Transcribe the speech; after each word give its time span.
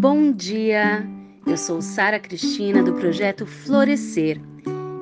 Bom 0.00 0.30
dia! 0.30 1.04
Eu 1.44 1.56
sou 1.56 1.82
Sara 1.82 2.20
Cristina 2.20 2.84
do 2.84 2.92
projeto 2.92 3.44
Florescer 3.44 4.40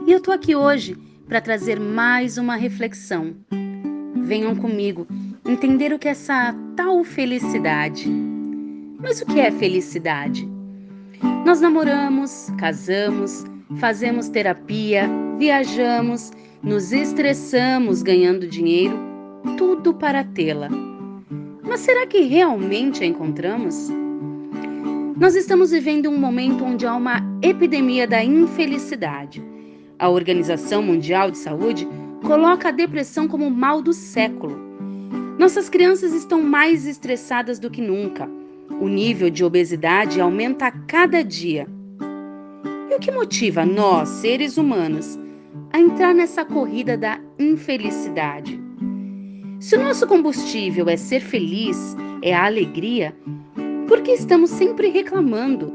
e 0.07 0.11
eu 0.11 0.23
tô 0.23 0.33
aqui 0.33 0.57
hoje 0.57 0.97
para 1.29 1.39
trazer 1.39 1.79
mais 1.79 2.39
uma 2.39 2.57
reflexão. 2.57 3.37
Venham 4.25 4.57
comigo 4.57 5.07
entender 5.47 5.93
o 5.93 5.99
que 5.99 6.09
é 6.09 6.13
essa 6.13 6.57
tal 6.75 7.05
felicidade. 7.05 8.09
Mas 8.99 9.21
o 9.21 9.27
que 9.27 9.39
é 9.39 9.51
felicidade? 9.51 10.49
Nós 11.45 11.61
namoramos, 11.61 12.51
casamos, 12.59 13.45
fazemos 13.79 14.31
terapia, 14.31 15.11
viajamos, 15.39 16.33
nos 16.63 16.91
estressamos 16.91 18.03
ganhando 18.03 18.49
dinheiro, 18.49 18.99
tudo 19.59 19.93
para 19.93 20.25
tê-la. 20.25 20.71
Mas 21.63 21.81
será 21.81 22.07
que 22.07 22.21
realmente 22.23 23.05
a 23.05 23.07
encontramos? 23.07 23.91
Nós 25.19 25.35
estamos 25.35 25.71
vivendo 25.71 26.11
um 26.11 26.19
momento 26.19 26.63
onde 26.63 26.87
há 26.87 26.95
uma 26.95 27.23
epidemia 27.41 28.07
da 28.07 28.23
infelicidade. 28.23 29.43
A 29.99 30.11
Organização 30.11 30.83
Mundial 30.83 31.31
de 31.31 31.39
Saúde 31.39 31.89
coloca 32.23 32.69
a 32.69 32.71
depressão 32.71 33.27
como 33.27 33.47
o 33.47 33.51
mal 33.51 33.81
do 33.81 33.95
século. 33.95 34.55
Nossas 35.39 35.71
crianças 35.71 36.13
estão 36.13 36.43
mais 36.43 36.87
estressadas 36.87 37.59
do 37.59 37.71
que 37.71 37.81
nunca. 37.81 38.29
O 38.79 38.89
nível 38.89 39.31
de 39.31 39.43
obesidade 39.43 40.21
aumenta 40.21 40.67
a 40.67 40.71
cada 40.71 41.25
dia. 41.25 41.67
E 42.91 42.95
o 42.95 42.99
que 43.01 43.11
motiva 43.11 43.65
nós, 43.65 44.11
seres 44.11 44.59
humanos, 44.59 45.19
a 45.73 45.81
entrar 45.81 46.15
nessa 46.15 46.45
corrida 46.45 46.95
da 46.95 47.19
infelicidade? 47.39 48.61
Se 49.61 49.77
o 49.77 49.83
nosso 49.83 50.07
combustível 50.07 50.91
é 50.91 50.97
ser 50.99 51.21
feliz, 51.21 51.97
é 52.21 52.35
a 52.35 52.45
alegria, 52.45 53.17
por 53.87 54.01
que 54.03 54.13
estamos 54.13 54.51
sempre 54.51 54.89
reclamando, 54.89 55.73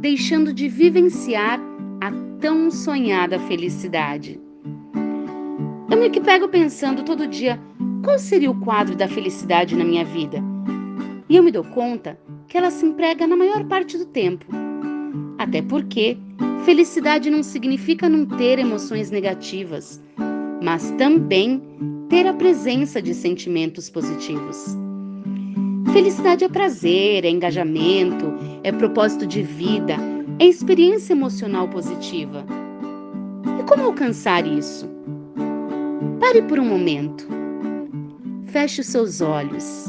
deixando 0.00 0.52
de 0.52 0.68
vivenciar 0.68 1.60
a 2.00 2.10
tão 2.40 2.70
sonhada 2.70 3.38
felicidade? 3.38 4.40
Eu 5.90 5.96
me 5.96 6.10
pego 6.10 6.48
pensando 6.48 7.04
todo 7.04 7.26
dia 7.26 7.60
qual 8.02 8.18
seria 8.18 8.50
o 8.50 8.60
quadro 8.60 8.96
da 8.96 9.06
felicidade 9.06 9.76
na 9.76 9.84
minha 9.84 10.04
vida. 10.04 10.42
E 11.28 11.36
eu 11.36 11.42
me 11.42 11.52
dou 11.52 11.62
conta 11.62 12.18
que 12.48 12.58
ela 12.58 12.70
se 12.70 12.84
emprega 12.84 13.26
na 13.26 13.36
maior 13.36 13.64
parte 13.64 13.96
do 13.96 14.06
tempo. 14.06 14.44
Até 15.38 15.62
porque 15.62 16.16
felicidade 16.64 17.30
não 17.30 17.42
significa 17.42 18.08
não 18.08 18.26
ter 18.26 18.58
emoções 18.58 19.10
negativas, 19.10 20.02
mas 20.62 20.90
também 20.92 21.62
ter 22.08 22.26
a 22.26 22.34
presença 22.34 23.00
de 23.00 23.14
sentimentos 23.14 23.88
positivos. 23.88 24.76
Felicidade 25.92 26.42
é 26.42 26.48
prazer, 26.48 27.22
é 27.22 27.28
engajamento, 27.28 28.32
é 28.64 28.72
propósito 28.72 29.26
de 29.26 29.42
vida, 29.42 29.94
é 30.38 30.46
experiência 30.46 31.12
emocional 31.12 31.68
positiva. 31.68 32.46
E 33.60 33.62
como 33.64 33.84
alcançar 33.84 34.46
isso? 34.46 34.88
Pare 36.18 36.40
por 36.42 36.58
um 36.58 36.64
momento. 36.64 37.28
Feche 38.46 38.80
os 38.80 38.86
seus 38.86 39.20
olhos. 39.20 39.84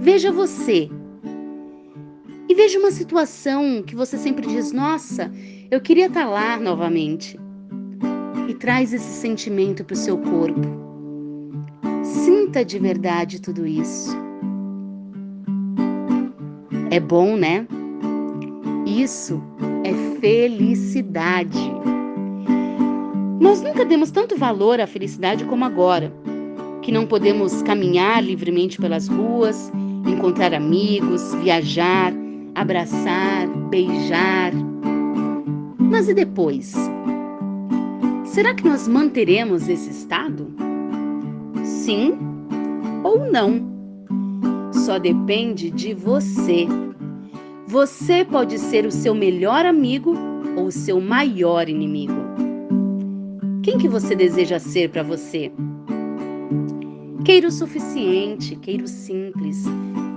Veja 0.00 0.32
você. 0.32 0.90
E 2.48 2.54
veja 2.56 2.76
uma 2.76 2.90
situação 2.90 3.84
que 3.84 3.94
você 3.94 4.18
sempre 4.18 4.44
diz: 4.44 4.72
Nossa, 4.72 5.30
eu 5.70 5.80
queria 5.80 6.06
estar 6.06 6.26
lá 6.26 6.58
novamente. 6.58 7.38
E 8.48 8.54
traz 8.54 8.92
esse 8.92 9.20
sentimento 9.20 9.84
para 9.84 9.94
o 9.94 9.96
seu 9.96 10.18
corpo. 10.18 10.66
Sinta 12.02 12.64
de 12.64 12.80
verdade 12.80 13.40
tudo 13.40 13.64
isso. 13.64 14.25
É 16.90 17.00
bom, 17.00 17.36
né? 17.36 17.66
Isso 18.86 19.42
é 19.84 20.18
felicidade. 20.20 21.58
Nós 23.40 23.62
nunca 23.62 23.84
demos 23.84 24.10
tanto 24.10 24.36
valor 24.36 24.80
à 24.80 24.86
felicidade 24.86 25.44
como 25.44 25.64
agora, 25.64 26.12
que 26.82 26.92
não 26.92 27.06
podemos 27.06 27.62
caminhar 27.62 28.22
livremente 28.22 28.78
pelas 28.78 29.08
ruas, 29.08 29.70
encontrar 30.06 30.54
amigos, 30.54 31.34
viajar, 31.42 32.12
abraçar, 32.54 33.48
beijar. 33.68 34.52
Mas 35.78 36.08
e 36.08 36.14
depois? 36.14 36.74
Será 38.24 38.54
que 38.54 38.64
nós 38.64 38.86
manteremos 38.88 39.68
esse 39.68 39.90
estado? 39.90 40.56
sim 41.86 42.18
ou 43.04 43.30
não. 43.30 43.75
Só 44.86 45.00
depende 45.00 45.68
de 45.68 45.92
você. 45.94 46.64
Você 47.66 48.24
pode 48.24 48.56
ser 48.56 48.86
o 48.86 48.92
seu 48.92 49.16
melhor 49.16 49.66
amigo 49.66 50.14
ou 50.56 50.66
o 50.66 50.70
seu 50.70 51.00
maior 51.00 51.68
inimigo. 51.68 52.14
Quem 53.64 53.78
que 53.78 53.88
você 53.88 54.14
deseja 54.14 54.60
ser 54.60 54.90
para 54.90 55.02
você? 55.02 55.50
Queira 57.24 57.48
o 57.48 57.50
suficiente, 57.50 58.54
queira 58.54 58.84
o 58.84 58.86
simples, 58.86 59.64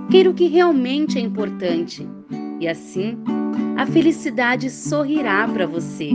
queira 0.08 0.30
o 0.30 0.34
que 0.34 0.46
realmente 0.46 1.18
é 1.18 1.20
importante. 1.20 2.06
E 2.60 2.68
assim, 2.68 3.18
a 3.76 3.84
felicidade 3.84 4.70
sorrirá 4.70 5.48
para 5.48 5.66
você. 5.66 6.10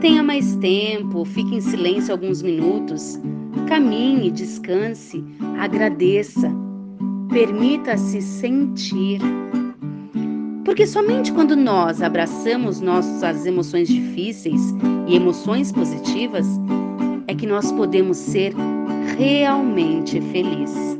Tenha 0.00 0.20
mais 0.20 0.56
tempo, 0.56 1.24
fique 1.24 1.54
em 1.54 1.60
silêncio 1.60 2.12
alguns 2.12 2.42
minutos, 2.42 3.20
Caminhe, 3.68 4.30
descanse, 4.30 5.24
agradeça, 5.58 6.52
permita-se 7.28 8.20
sentir. 8.20 9.20
Porque 10.64 10.86
somente 10.86 11.32
quando 11.32 11.56
nós 11.56 12.02
abraçamos 12.02 12.80
nossas 12.80 13.46
emoções 13.46 13.88
difíceis 13.88 14.60
e 15.06 15.16
emoções 15.16 15.72
positivas 15.72 16.46
é 17.28 17.34
que 17.34 17.46
nós 17.46 17.70
podemos 17.72 18.16
ser 18.16 18.52
realmente 19.16 20.20
felizes. 20.32 20.98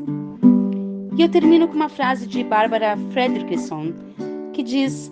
E 1.17 1.21
eu 1.21 1.29
termino 1.29 1.67
com 1.67 1.75
uma 1.75 1.89
frase 1.89 2.27
de 2.27 2.43
Barbara 2.43 2.97
Fredrickson 3.11 3.91
que 4.53 4.63
diz: 4.63 5.11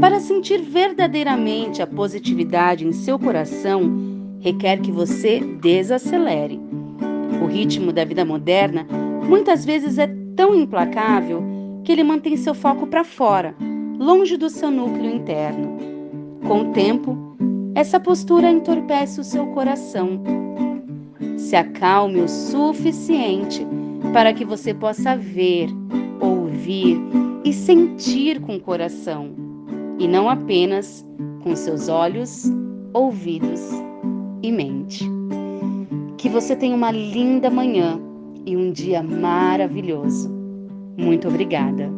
Para 0.00 0.20
sentir 0.20 0.62
verdadeiramente 0.62 1.80
a 1.80 1.86
positividade 1.86 2.86
em 2.86 2.92
seu 2.92 3.18
coração, 3.18 3.90
requer 4.40 4.80
que 4.80 4.92
você 4.92 5.40
desacelere 5.60 6.60
o 7.42 7.46
ritmo 7.46 7.92
da 7.92 8.04
vida 8.04 8.24
moderna 8.24 8.86
muitas 9.28 9.64
vezes 9.64 9.98
é 9.98 10.06
tão 10.38 10.54
implacável 10.54 11.42
que 11.82 11.90
ele 11.90 12.04
mantém 12.04 12.36
seu 12.36 12.54
foco 12.54 12.86
para 12.86 13.02
fora, 13.02 13.56
longe 13.98 14.36
do 14.36 14.48
seu 14.48 14.70
núcleo 14.70 15.12
interno. 15.12 15.76
Com 16.46 16.60
o 16.60 16.72
tempo, 16.72 17.18
essa 17.74 17.98
postura 17.98 18.48
entorpece 18.48 19.20
o 19.20 19.24
seu 19.24 19.48
coração. 19.48 20.22
Se 21.36 21.56
acalme 21.56 22.20
o 22.20 22.28
suficiente 22.28 23.66
para 24.12 24.32
que 24.32 24.44
você 24.44 24.72
possa 24.72 25.16
ver, 25.16 25.70
ouvir 26.20 27.00
e 27.44 27.52
sentir 27.52 28.40
com 28.40 28.54
o 28.54 28.60
coração, 28.60 29.32
e 29.98 30.06
não 30.06 30.30
apenas 30.30 31.04
com 31.42 31.56
seus 31.56 31.88
olhos, 31.88 32.44
ouvidos 32.94 33.60
e 34.40 34.52
mente. 34.52 35.04
Que 36.16 36.28
você 36.28 36.54
tenha 36.54 36.76
uma 36.76 36.92
linda 36.92 37.50
manhã 37.50 38.00
e 38.48 38.56
um 38.56 38.72
dia 38.72 39.02
maravilhoso. 39.02 40.30
Muito 40.96 41.28
obrigada. 41.28 41.97